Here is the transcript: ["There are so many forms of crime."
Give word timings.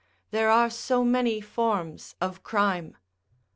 ["There 0.31 0.49
are 0.49 0.71
so 0.71 1.03
many 1.03 1.41
forms 1.41 2.15
of 2.19 2.41
crime." 2.41 2.97